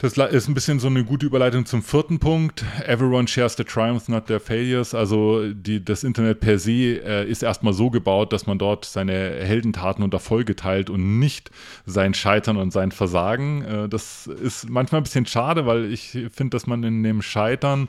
Das 0.01 0.17
ist 0.17 0.47
ein 0.47 0.55
bisschen 0.55 0.79
so 0.79 0.87
eine 0.87 1.03
gute 1.03 1.27
Überleitung 1.27 1.67
zum 1.67 1.83
vierten 1.83 2.21
Punkt. 2.21 2.65
Everyone 2.87 3.27
shares 3.27 3.57
the 3.57 3.65
triumphs, 3.65 4.07
not 4.07 4.27
their 4.27 4.39
failures. 4.39 4.95
Also 4.95 5.53
die, 5.53 5.85
das 5.85 6.05
Internet 6.05 6.39
per 6.39 6.61
se 6.61 7.03
äh, 7.03 7.29
ist 7.29 7.43
erstmal 7.43 7.73
so 7.73 7.91
gebaut, 7.91 8.33
dass 8.33 8.47
man 8.47 8.61
dort 8.61 8.85
seine 8.85 9.13
Heldentaten 9.13 10.05
und 10.05 10.15
Erfolge 10.15 10.55
teilt 10.55 10.89
und 10.89 11.19
nicht 11.19 11.51
sein 11.85 12.15
Scheitern 12.15 12.59
und 12.59 12.73
sein 12.73 12.93
Versagen. 12.93 13.63
Äh, 13.63 13.89
das 13.89 14.29
ist 14.29 14.71
manchmal 14.71 15.01
ein 15.01 15.05
bisschen 15.05 15.27
schade, 15.27 15.67
weil 15.67 15.93
ich 15.93 16.17
finde, 16.33 16.51
dass 16.51 16.69
man 16.69 16.85
in 16.85 17.03
dem 17.03 17.21
Scheitern 17.21 17.89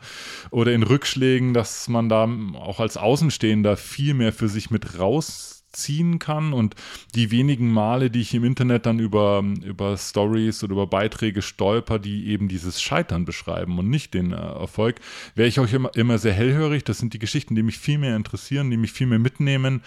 oder 0.49 0.73
in 0.73 0.81
Rückschlägen, 0.81 1.53
dass 1.53 1.89
man 1.89 2.09
da 2.09 2.27
auch 2.55 2.79
als 2.79 2.97
Außenstehender 2.97 3.77
viel 3.77 4.15
mehr 4.15 4.33
für 4.33 4.47
sich 4.47 4.71
mit 4.71 4.97
raus 4.97 5.58
ziehen 5.71 6.19
kann 6.19 6.53
und 6.53 6.75
die 7.15 7.31
wenigen 7.31 7.71
Male, 7.71 8.09
die 8.09 8.21
ich 8.21 8.33
im 8.33 8.43
Internet 8.43 8.85
dann 8.85 8.99
über, 8.99 9.43
über 9.63 9.97
Stories 9.97 10.63
oder 10.63 10.73
über 10.73 10.87
Beiträge 10.87 11.41
stolper, 11.41 11.99
die 11.99 12.27
eben 12.27 12.47
dieses 12.47 12.81
Scheitern 12.81 13.25
beschreiben 13.25 13.77
und 13.77 13.89
nicht 13.89 14.13
den 14.13 14.31
äh, 14.31 14.35
Erfolg, 14.35 14.95
wäre 15.35 15.47
ich 15.47 15.59
auch 15.59 15.71
immer, 15.71 15.91
immer 15.95 16.17
sehr 16.17 16.33
hellhörig. 16.33 16.83
Das 16.83 16.97
sind 16.97 17.13
die 17.13 17.19
Geschichten, 17.19 17.55
die 17.55 17.63
mich 17.63 17.77
viel 17.77 17.97
mehr 17.97 18.15
interessieren, 18.15 18.69
die 18.71 18.77
mich 18.77 18.91
viel 18.91 19.07
mehr 19.07 19.19
mitnehmen, 19.19 19.81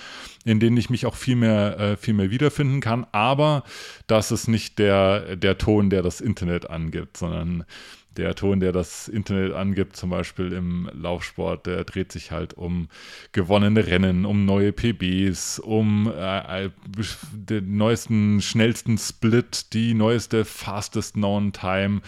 in 0.45 0.61
denen 0.61 0.77
ich 0.77 0.91
mich 0.91 1.07
auch 1.07 1.17
viel 1.17 1.37
mehr, 1.37 1.79
äh, 1.79 1.97
viel 1.97 2.15
mehr 2.15 2.31
wiederfinden 2.31 2.81
kann. 2.81 3.07
Aber 3.13 3.65
das 4.07 4.33
ist 4.33 4.49
nicht 4.49 4.79
der, 4.79 5.37
der 5.37 5.59
Ton, 5.59 5.91
der 5.91 6.03
das 6.03 6.21
Internet 6.21 6.71
angibt, 6.71 7.17
sondern 7.17 7.65
der 8.17 8.35
Ton, 8.35 8.61
der 8.61 8.73
das 8.73 9.09
Internet 9.09 9.53
angibt, 9.53 9.97
zum 9.97 10.11
Beispiel 10.11 10.53
im 10.53 10.89
Laufsport, 10.93 11.67
der 11.67 11.85
dreht 11.85 12.13
sich 12.13 12.31
halt 12.31 12.55
um 12.55 12.89
gewonnene 13.33 13.87
Rennen, 13.87 14.25
um 14.27 14.45
neue 14.45 14.73
PBs, 14.73 15.59
um 15.59 16.13
äh, 16.15 16.71
den 17.33 17.77
neuesten, 17.77 18.41
schnellsten 18.41 18.99
Split, 18.99 19.73
die 19.73 19.95
neueste 19.95 20.45
fastest 20.45 21.15
known 21.15 21.53
time, 21.53 22.01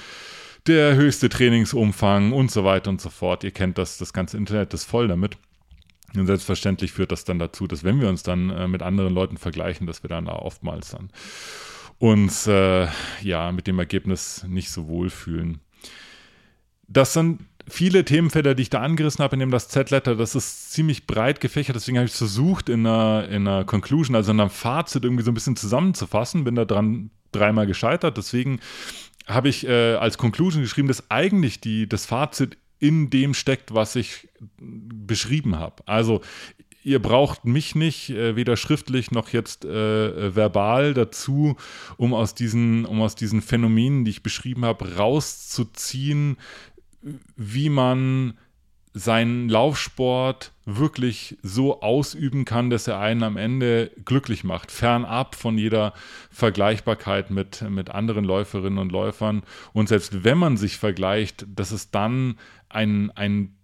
der 0.66 0.94
höchste 0.96 1.28
Trainingsumfang 1.28 2.32
und 2.32 2.50
so 2.50 2.64
weiter 2.64 2.90
und 2.90 3.00
so 3.00 3.11
fort. 3.11 3.44
Ihr 3.44 3.50
kennt 3.50 3.78
das, 3.78 3.99
das 3.99 4.12
ganze 4.12 4.37
Internet 4.37 4.73
ist 4.75 4.84
voll 4.84 5.08
damit. 5.08 5.37
Und 6.14 6.26
selbstverständlich 6.26 6.92
führt 6.92 7.11
das 7.11 7.25
dann 7.25 7.38
dazu, 7.38 7.66
dass 7.66 7.82
wenn 7.82 8.00
wir 8.00 8.08
uns 8.08 8.23
dann 8.23 8.50
äh, 8.50 8.68
mit 8.68 8.82
anderen 8.82 9.12
Leuten 9.12 9.37
vergleichen, 9.37 9.87
dass 9.87 10.02
wir 10.02 10.08
dann 10.08 10.26
da 10.26 10.34
oftmals 10.37 10.90
dann 10.90 11.11
uns 11.99 12.46
äh, 12.46 12.87
ja 13.23 13.52
mit 13.52 13.66
dem 13.66 13.78
Ergebnis 13.78 14.44
nicht 14.49 14.70
so 14.70 14.88
wohl 14.88 15.11
fühlen 15.11 15.61
das 16.88 17.12
sind 17.12 17.40
viele 17.68 18.04
Themenfelder, 18.04 18.54
die 18.54 18.62
ich 18.62 18.70
da 18.70 18.80
angerissen 18.80 19.22
habe 19.22 19.36
in 19.36 19.40
dem 19.40 19.50
das 19.50 19.68
Z-Letter, 19.68 20.16
das 20.16 20.34
ist 20.34 20.72
ziemlich 20.72 21.06
breit 21.06 21.40
gefächert, 21.40 21.76
deswegen 21.76 21.98
habe 21.98 22.06
ich 22.06 22.12
versucht, 22.14 22.68
in 22.68 22.86
einer, 22.86 23.28
in 23.28 23.48
einer 23.48 23.64
Conclusion, 23.64 24.16
also 24.16 24.32
in 24.32 24.40
einem 24.40 24.50
Fazit 24.50 25.04
irgendwie 25.04 25.24
so 25.24 25.30
ein 25.30 25.34
bisschen 25.34 25.56
zusammenzufassen, 25.56 26.44
bin 26.44 26.54
da 26.54 26.64
dran 26.64 27.10
dreimal 27.32 27.66
gescheitert, 27.66 28.16
deswegen 28.16 28.60
habe 29.26 29.48
ich 29.48 29.66
äh, 29.66 29.94
als 29.94 30.18
Conclusion 30.18 30.62
geschrieben, 30.62 30.88
dass 30.88 31.10
eigentlich 31.10 31.60
die, 31.60 31.88
das 31.88 32.06
Fazit 32.06 32.58
in 32.78 33.08
dem 33.08 33.32
steckt, 33.32 33.72
was 33.74 33.96
ich 33.96 34.28
beschrieben 34.58 35.58
habe. 35.58 35.82
Also 35.86 36.20
ihr 36.82 37.00
braucht 37.00 37.46
mich 37.46 37.74
nicht, 37.74 38.10
äh, 38.10 38.36
weder 38.36 38.56
schriftlich 38.58 39.10
noch 39.10 39.30
jetzt 39.30 39.64
äh, 39.64 40.36
verbal 40.36 40.92
dazu, 40.92 41.56
um 41.96 42.12
aus 42.12 42.34
diesen, 42.34 42.84
um 42.84 43.00
aus 43.00 43.14
diesen 43.14 43.40
Phänomenen, 43.40 44.04
die 44.04 44.10
ich 44.10 44.22
beschrieben 44.22 44.66
habe, 44.66 44.96
rauszuziehen, 44.96 46.36
wie 47.37 47.68
man 47.68 48.34
seinen 48.96 49.49
Laufsport 49.49 50.52
wirklich 50.64 51.37
so 51.42 51.82
ausüben 51.82 52.44
kann, 52.44 52.70
dass 52.70 52.87
er 52.87 53.00
einen 53.00 53.25
am 53.25 53.37
Ende 53.37 53.90
glücklich 54.04 54.44
macht, 54.44 54.70
fernab 54.70 55.34
von 55.34 55.58
jeder 55.58 55.94
Vergleichbarkeit 56.30 57.30
mit, 57.30 57.62
mit 57.68 57.90
anderen 57.90 58.25
Läuferinnen 58.25 58.78
und 58.78 58.92
Läufern. 58.92 59.42
Und 59.73 59.88
selbst 59.88 60.23
wenn 60.23 60.38
man 60.38 60.56
sich 60.56 60.78
vergleicht, 60.78 61.44
dass 61.49 61.73
es 61.73 61.90
dann 61.90 62.38
ein, 62.68 63.11
ein, 63.16 63.56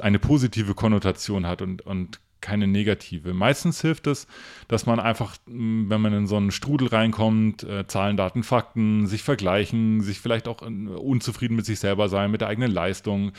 eine 0.00 0.18
positive 0.20 0.74
Konnotation 0.74 1.46
hat 1.46 1.62
und, 1.62 1.82
und 1.82 2.20
keine 2.40 2.66
negative. 2.66 3.34
Meistens 3.34 3.80
hilft 3.80 4.06
es, 4.06 4.26
dass 4.68 4.86
man 4.86 5.00
einfach, 5.00 5.36
mm, 5.46 5.88
wenn 5.88 6.00
man 6.00 6.12
in 6.12 6.26
so 6.26 6.36
einen 6.36 6.50
Strudel 6.50 6.88
reinkommt, 6.88 7.64
äh, 7.64 7.86
Zahlen, 7.86 8.16
Daten, 8.16 8.42
Fakten, 8.42 9.06
sich 9.06 9.22
vergleichen, 9.22 10.00
sich 10.00 10.20
vielleicht 10.20 10.48
auch 10.48 10.62
äh, 10.62 10.66
unzufrieden 10.66 11.56
mit 11.56 11.66
sich 11.66 11.80
selber 11.80 12.08
sein, 12.08 12.30
mit 12.30 12.42
der 12.42 12.48
eigenen 12.48 12.70
Leistung, 12.70 13.32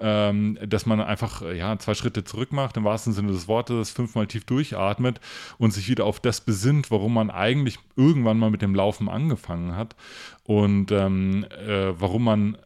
ähm, 0.00 0.58
dass 0.66 0.86
man 0.86 1.00
einfach 1.00 1.42
äh, 1.42 1.56
ja, 1.56 1.78
zwei 1.78 1.94
Schritte 1.94 2.24
zurück 2.24 2.52
macht, 2.52 2.76
im 2.76 2.84
wahrsten 2.84 3.12
Sinne 3.12 3.32
des 3.32 3.48
Wortes, 3.48 3.90
fünfmal 3.90 4.26
tief 4.26 4.44
durchatmet 4.44 5.20
und 5.58 5.72
sich 5.72 5.88
wieder 5.88 6.04
auf 6.04 6.20
das 6.20 6.40
besinnt, 6.40 6.90
warum 6.90 7.14
man 7.14 7.30
eigentlich 7.30 7.78
irgendwann 7.96 8.38
mal 8.38 8.50
mit 8.50 8.62
dem 8.62 8.74
Laufen 8.74 9.08
angefangen 9.08 9.76
hat 9.76 9.96
und 10.44 10.92
ähm, 10.92 11.46
äh, 11.66 11.92
warum 11.98 12.24
man 12.24 12.58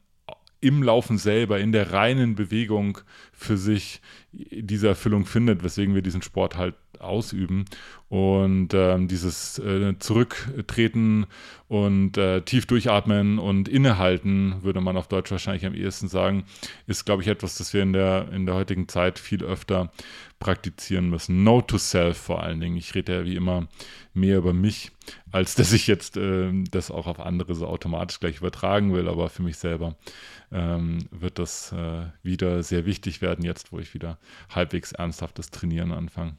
im 0.60 0.82
Laufen 0.82 1.18
selber, 1.18 1.60
in 1.60 1.72
der 1.72 1.92
reinen 1.92 2.34
Bewegung 2.34 2.98
für 3.32 3.56
sich 3.56 4.00
diese 4.32 4.88
Erfüllung 4.88 5.26
findet, 5.26 5.62
weswegen 5.62 5.94
wir 5.94 6.02
diesen 6.02 6.22
Sport 6.22 6.56
halt 6.56 6.74
ausüben. 7.00 7.64
Und 8.08 8.68
ähm, 8.72 9.08
dieses 9.08 9.58
äh, 9.58 9.98
Zurücktreten 9.98 11.26
und 11.68 12.16
äh, 12.16 12.42
tief 12.42 12.66
durchatmen 12.66 13.40
und 13.40 13.68
innehalten, 13.68 14.62
würde 14.62 14.80
man 14.80 14.96
auf 14.96 15.08
Deutsch 15.08 15.32
wahrscheinlich 15.32 15.66
am 15.66 15.74
ehesten 15.74 16.06
sagen, 16.06 16.44
ist, 16.86 17.04
glaube 17.04 17.22
ich, 17.22 17.28
etwas, 17.28 17.58
das 17.58 17.72
wir 17.74 17.82
in 17.82 17.92
der, 17.92 18.28
in 18.32 18.46
der 18.46 18.54
heutigen 18.54 18.86
Zeit 18.86 19.18
viel 19.18 19.42
öfter 19.42 19.90
praktizieren 20.38 21.10
müssen. 21.10 21.42
No 21.42 21.60
to 21.62 21.78
self 21.78 22.16
vor 22.16 22.42
allen 22.42 22.60
Dingen. 22.60 22.76
Ich 22.76 22.94
rede 22.94 23.14
ja 23.14 23.24
wie 23.24 23.36
immer 23.36 23.66
mehr 24.14 24.38
über 24.38 24.52
mich, 24.52 24.92
als 25.32 25.54
dass 25.56 25.72
ich 25.72 25.86
jetzt 25.86 26.16
äh, 26.16 26.52
das 26.70 26.90
auch 26.90 27.06
auf 27.06 27.18
andere 27.20 27.54
so 27.54 27.66
automatisch 27.66 28.20
gleich 28.20 28.38
übertragen 28.38 28.92
will, 28.94 29.08
aber 29.08 29.28
für 29.30 29.42
mich 29.42 29.56
selber 29.56 29.96
ähm, 30.52 30.98
wird 31.10 31.38
das 31.38 31.72
äh, 31.72 32.06
wieder 32.22 32.62
sehr 32.62 32.86
wichtig 32.86 33.22
werden, 33.22 33.44
jetzt 33.44 33.72
wo 33.72 33.78
ich 33.78 33.94
wieder 33.94 34.18
halbwegs 34.50 34.92
ernsthaftes 34.92 35.50
Trainieren 35.50 35.92
anfange. 35.92 36.36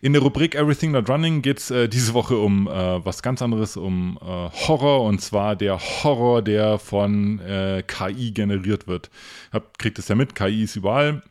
In 0.00 0.12
der 0.12 0.22
Rubrik 0.22 0.54
Everything 0.54 0.90
Not 0.90 1.08
Running 1.08 1.42
geht 1.42 1.58
es 1.58 1.70
äh, 1.70 1.88
diese 1.88 2.14
Woche 2.14 2.36
um 2.36 2.66
äh, 2.66 3.04
was 3.04 3.22
ganz 3.22 3.42
anderes, 3.42 3.76
um 3.76 4.18
äh, 4.20 4.24
Horror. 4.24 5.04
Und 5.04 5.20
zwar 5.20 5.56
der 5.56 5.78
Horror, 5.78 6.42
der 6.42 6.78
von 6.78 7.38
äh, 7.40 7.82
KI 7.86 8.32
generiert 8.32 8.86
wird. 8.86 9.10
Habt, 9.52 9.78
kriegt 9.78 9.98
es 9.98 10.08
ja 10.08 10.14
mit, 10.14 10.34
KI 10.34 10.64
ist 10.64 10.76
überall. 10.76 11.22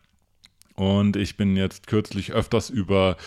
Und 0.76 1.16
ich 1.16 1.38
bin 1.38 1.58
jetzt 1.58 1.88
kürzlich 1.88 2.32
öfters 2.32 2.70
über 2.70 3.18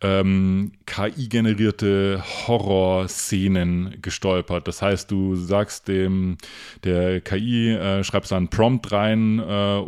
ähm, 0.00 0.72
KI-generierte 0.86 2.22
Horrorszenen 2.46 3.96
gestolpert. 4.00 4.68
Das 4.68 4.80
heißt, 4.80 5.10
du 5.10 5.34
sagst 5.34 5.88
dem 5.88 6.38
der 6.84 7.20
KI, 7.20 7.70
äh, 7.70 8.04
schreibst 8.04 8.30
da 8.30 8.36
einen 8.36 8.48
Prompt 8.48 8.92
rein, 8.92 9.40
äh, 9.40 9.82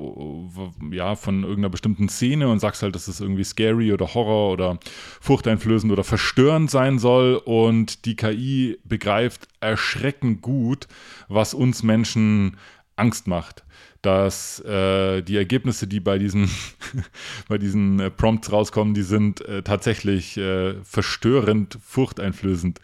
ja, 0.93 1.15
von 1.15 1.43
irgendeiner 1.43 1.71
bestimmten 1.71 2.09
Szene 2.09 2.49
und 2.49 2.59
sagst 2.59 2.83
halt, 2.83 2.95
dass 2.95 3.07
es 3.09 3.21
irgendwie 3.21 3.45
scary 3.45 3.93
oder 3.93 4.15
Horror 4.15 4.53
oder 4.53 4.79
furchteinflößend 5.21 5.93
oder 5.93 6.05
verstörend 6.05 6.71
sein 6.71 6.99
soll 6.99 7.37
und 7.37 8.05
die 8.05 8.17
KI 8.17 8.79
begreift 8.85 9.49
erschreckend 9.61 10.43
gut, 10.43 10.89
was 11.29 11.55
uns 11.55 11.83
Menschen 11.83 12.57
Angst 13.01 13.27
macht 13.27 13.65
dass 14.03 14.61
äh, 14.61 15.21
die 15.21 15.37
Ergebnisse, 15.37 15.87
die 15.87 16.01
bei 16.01 16.19
diesen, 16.19 16.51
bei 17.49 17.59
diesen 17.59 18.01
äh, 18.01 18.11
Prompts 18.11 18.51
rauskommen, 18.51 18.95
die 18.95 19.03
sind 19.03 19.43
äh, 19.43 19.63
tatsächlich 19.63 20.39
äh, 20.39 20.75
verstörend, 20.85 21.79
furchteinflößend. 21.85 22.81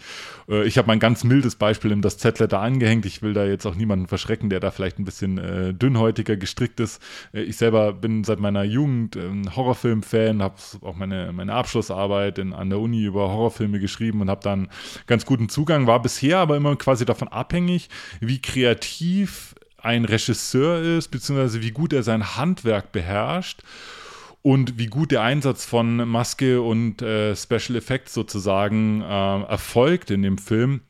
Äh, 0.48 0.66
ich 0.66 0.76
habe 0.76 0.88
mein 0.88 0.98
ganz 0.98 1.24
mildes 1.24 1.56
Beispiel 1.56 1.90
in 1.90 2.02
das 2.02 2.18
Z-Letter 2.18 2.60
angehängt. 2.60 3.06
Ich 3.06 3.22
will 3.22 3.32
da 3.32 3.46
jetzt 3.46 3.64
auch 3.64 3.74
niemanden 3.74 4.08
verschrecken, 4.08 4.50
der 4.50 4.60
da 4.60 4.70
vielleicht 4.70 4.98
ein 4.98 5.04
bisschen 5.04 5.38
äh, 5.38 5.72
dünnhäutiger 5.72 6.36
gestrickt 6.36 6.80
ist. 6.80 7.00
ich 7.32 7.56
selber 7.56 7.94
bin 7.94 8.24
seit 8.24 8.40
meiner 8.40 8.64
Jugend 8.64 9.16
Horrorfilm-Fan, 9.16 10.42
habe 10.42 10.56
auch 10.82 10.96
meine, 10.96 11.32
meine 11.32 11.54
Abschlussarbeit 11.54 12.38
in, 12.38 12.52
an 12.52 12.68
der 12.68 12.78
Uni 12.78 13.04
über 13.04 13.30
Horrorfilme 13.30 13.80
geschrieben 13.80 14.20
und 14.20 14.28
habe 14.28 14.42
dann 14.42 14.68
ganz 15.06 15.24
guten 15.24 15.48
Zugang, 15.48 15.86
war 15.86 16.02
bisher 16.02 16.38
aber 16.38 16.56
immer 16.56 16.76
quasi 16.76 17.04
davon 17.04 17.28
abhängig, 17.28 17.88
wie 18.20 18.40
kreativ 18.40 19.54
ein 19.78 20.04
Regisseur 20.04 20.80
ist, 20.80 21.08
beziehungsweise 21.08 21.62
wie 21.62 21.70
gut 21.70 21.92
er 21.92 22.02
sein 22.02 22.36
Handwerk 22.36 22.92
beherrscht 22.92 23.62
und 24.42 24.78
wie 24.78 24.86
gut 24.86 25.10
der 25.10 25.22
Einsatz 25.22 25.64
von 25.64 25.96
Maske 26.08 26.62
und 26.62 27.02
äh, 27.02 27.34
Special 27.34 27.76
Effects 27.76 28.14
sozusagen 28.14 29.02
äh, 29.02 29.42
erfolgt 29.42 30.10
in 30.10 30.22
dem 30.22 30.38
Film. 30.38 30.82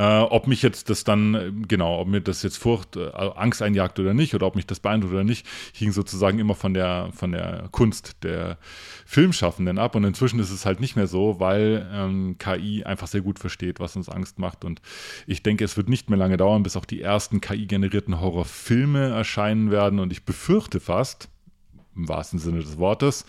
Äh, 0.00 0.20
ob 0.22 0.46
mich 0.46 0.62
jetzt 0.62 0.88
das 0.88 1.04
dann, 1.04 1.62
genau, 1.68 2.00
ob 2.00 2.08
mir 2.08 2.22
das 2.22 2.42
jetzt 2.42 2.56
Furcht, 2.56 2.96
äh, 2.96 3.10
Angst 3.10 3.60
einjagt 3.60 3.98
oder 4.00 4.14
nicht, 4.14 4.34
oder 4.34 4.46
ob 4.46 4.56
mich 4.56 4.64
das 4.64 4.80
beeindruckt 4.80 5.12
oder 5.12 5.24
nicht, 5.24 5.46
hing 5.74 5.92
sozusagen 5.92 6.38
immer 6.38 6.54
von 6.54 6.72
der, 6.72 7.10
von 7.12 7.32
der 7.32 7.68
Kunst 7.70 8.16
der 8.22 8.56
Filmschaffenden 9.04 9.76
ab. 9.76 9.94
Und 9.94 10.04
inzwischen 10.04 10.40
ist 10.40 10.52
es 10.52 10.64
halt 10.64 10.80
nicht 10.80 10.96
mehr 10.96 11.06
so, 11.06 11.38
weil 11.38 11.86
ähm, 11.92 12.36
KI 12.38 12.82
einfach 12.82 13.08
sehr 13.08 13.20
gut 13.20 13.38
versteht, 13.38 13.78
was 13.78 13.94
uns 13.94 14.08
Angst 14.08 14.38
macht. 14.38 14.64
Und 14.64 14.80
ich 15.26 15.42
denke, 15.42 15.64
es 15.66 15.76
wird 15.76 15.90
nicht 15.90 16.08
mehr 16.08 16.18
lange 16.18 16.38
dauern, 16.38 16.62
bis 16.62 16.78
auch 16.78 16.86
die 16.86 17.02
ersten 17.02 17.42
KI-generierten 17.42 18.22
Horrorfilme 18.22 19.10
erscheinen 19.10 19.70
werden. 19.70 19.98
Und 19.98 20.12
ich 20.12 20.24
befürchte 20.24 20.80
fast, 20.80 21.28
im 21.96 22.08
wahrsten 22.08 22.38
Sinne 22.38 22.60
des 22.60 22.78
Wortes, 22.78 23.24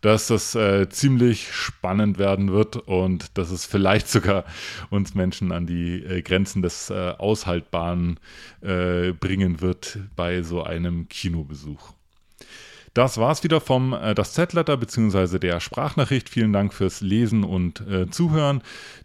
dass 0.00 0.26
das 0.26 0.54
äh, 0.54 0.88
ziemlich 0.88 1.52
spannend 1.52 2.18
werden 2.18 2.52
wird 2.52 2.76
und 2.76 3.38
dass 3.38 3.50
es 3.50 3.64
vielleicht 3.64 4.08
sogar 4.08 4.44
uns 4.90 5.14
Menschen 5.14 5.52
an 5.52 5.66
die 5.66 6.02
äh, 6.02 6.22
Grenzen 6.22 6.62
des 6.62 6.90
äh, 6.90 7.14
Aushaltbaren 7.18 8.18
äh, 8.60 9.12
bringen 9.12 9.60
wird 9.60 9.98
bei 10.16 10.42
so 10.42 10.62
einem 10.62 11.08
Kinobesuch. 11.08 11.94
Das 12.94 13.16
war's 13.16 13.42
wieder 13.42 13.60
vom 13.62 13.94
äh, 13.94 14.14
das 14.14 14.34
Z-Letter 14.34 14.76
bzw. 14.76 15.38
der 15.38 15.60
Sprachnachricht. 15.60 16.28
Vielen 16.28 16.52
Dank 16.52 16.74
fürs 16.74 17.00
Lesen 17.00 17.42
und 17.42 17.80
äh, 17.88 18.10
Zuhören. 18.10 18.62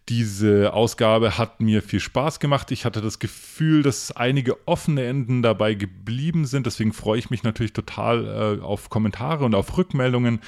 Diese 0.10 0.73
Ausgabe 0.73 1.38
hat 1.38 1.62
mir 1.62 1.82
viel 1.82 2.00
Spaß 2.00 2.39
gemacht. 2.39 2.71
Ich 2.71 2.86
hatte 2.86 3.02
das 3.02 3.19
Gefühl, 3.19 3.84
dass 3.84 4.12
einige 4.12 4.67
offene 4.67 5.06
Enden 5.06 5.41
dabei 5.41 5.73
geblieben 5.73 6.45
sind. 6.45 6.65
Deswegen 6.65 6.93
freue 6.93 7.19
ich 7.19 7.30
mich 7.30 7.43
natürlich 7.43 7.73
total 7.73 8.60
äh, 8.60 8.62
auf 8.62 8.89
Kommentare 8.89 9.45
und 9.45 9.56
auf 9.56 9.78
Rückmeldungen. 9.78 10.39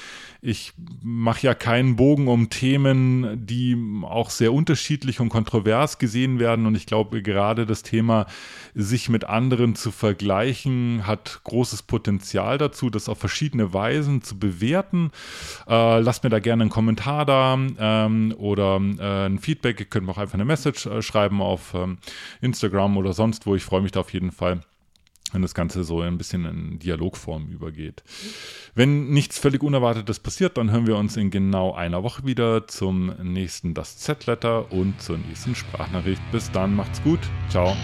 Ich 0.42 0.74
mache 1.02 1.48
ja 1.48 1.54
keinen 1.54 1.98
Bogen 1.98 2.28
um 2.28 2.50
Themen, 2.50 3.46
die 3.46 3.78
auch 4.04 4.30
sehr 4.30 4.54
unterschiedlich 4.54 5.20
und 5.20 5.30
kontrovers 5.30 5.98
gesehen 5.98 6.40
werden. 6.40 6.66
Und 6.66 6.76
ich 6.76 6.86
glaube, 6.86 7.22
gerade 7.22 7.66
das 7.66 7.84
Thema, 7.84 8.28
sich 8.76 9.10
mit 9.10 9.26
anderen 9.26 9.76
zu 9.76 9.92
vergleichen, 9.92 11.06
hat 11.06 11.42
großes 11.44 11.84
Potenzial 11.84 12.58
dazu, 12.58 12.90
das 12.90 13.10
auf 13.10 13.29
verschiedene 13.30 13.74
Weisen 13.74 14.24
zu 14.24 14.40
bewerten. 14.40 15.12
Äh, 15.68 16.00
lasst 16.00 16.24
mir 16.24 16.32
da 16.32 16.40
gerne 16.40 16.64
einen 16.64 16.72
Kommentar 16.72 17.26
da 17.26 17.58
ähm, 17.78 18.34
oder 18.38 18.82
äh, 19.00 19.28
ein 19.28 19.40
Feedback. 19.40 19.80
Ihr 19.80 19.86
könnt 19.86 20.08
mir 20.08 20.12
auch 20.12 20.18
einfach 20.18 20.34
eine 20.34 20.46
Message 20.46 20.88
äh, 20.88 21.02
schreiben 21.02 21.42
auf 21.42 21.74
ähm, 21.76 22.00
Instagram 22.42 22.98
oder 22.98 23.14
sonst 23.14 23.46
wo. 23.46 23.56
Ich 23.56 23.64
freue 23.64 23.82
mich 23.82 23.92
da 23.92 24.00
auf 24.02 24.12
jeden 24.14 24.32
Fall 24.32 24.62
wenn 25.32 25.44
das 25.44 25.54
Ganze 25.54 25.84
so 25.84 26.02
ein 26.02 26.18
bisschen 26.18 26.44
in 26.46 26.80
Dialogform 26.80 27.50
übergeht. 27.50 28.04
Wenn 28.74 29.10
nichts 29.10 29.38
völlig 29.38 29.62
Unerwartetes 29.62 30.20
passiert, 30.20 30.58
dann 30.58 30.72
hören 30.72 30.88
wir 30.88 30.98
uns 30.98 31.18
in 31.18 31.30
genau 31.30 31.74
einer 31.76 32.02
Woche 32.02 32.26
wieder 32.26 32.68
zum 32.68 33.14
nächsten 33.22 33.76
Das 33.76 34.00
Z-Letter 34.00 34.72
und 34.72 35.00
zur 35.00 35.20
nächsten 35.20 35.54
Sprachnachricht. 35.54 36.22
Bis 36.32 36.50
dann, 36.52 36.76
macht's 36.76 37.04
gut. 37.04 37.20
Ciao. 37.48 37.76